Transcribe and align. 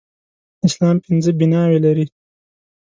اسلام 0.67 0.97
پينځه 1.05 1.31
بلاوي 1.39 1.79
لري. 1.85 2.05